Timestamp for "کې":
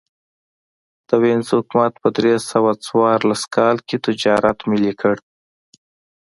3.87-3.97